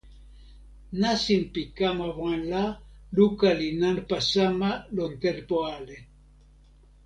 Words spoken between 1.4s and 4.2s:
pi kama wan la, luka li nanpa